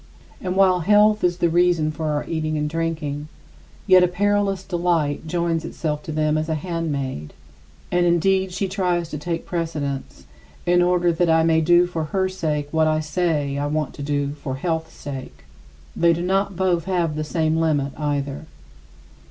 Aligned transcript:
And 0.41 0.55
while 0.55 0.79
health 0.79 1.23
is 1.23 1.37
the 1.37 1.47
reason 1.47 1.91
for 1.91 2.07
our 2.07 2.25
eating 2.27 2.57
and 2.57 2.67
drinking, 2.67 3.27
yet 3.85 4.03
a 4.03 4.07
perilous 4.07 4.63
delight 4.63 5.27
joins 5.27 5.63
itself 5.63 6.01
to 6.01 6.11
them 6.11 6.39
as 6.39 6.49
a 6.49 6.55
handmaid; 6.55 7.33
and 7.91 8.03
indeed, 8.07 8.51
she 8.51 8.67
tries 8.67 9.09
to 9.09 9.19
take 9.19 9.45
precedence 9.45 10.25
in 10.65 10.81
order 10.81 11.11
that 11.11 11.29
I 11.29 11.43
may 11.43 11.57
want 11.57 11.67
to 11.67 11.73
do 11.73 11.85
for 11.85 12.05
her 12.05 12.27
sake 12.29 12.67
what 12.71 12.87
I 12.87 12.99
say 12.99 13.59
I 13.59 13.67
want 13.67 13.93
to 13.93 14.01
do 14.01 14.31
for 14.31 14.55
health's 14.55 14.95
sake. 14.95 15.43
They 15.95 16.13
do 16.13 16.23
not 16.23 16.55
both 16.55 16.85
have 16.85 17.15
the 17.15 17.23
same 17.23 17.57
limit 17.57 17.93
either. 17.95 18.47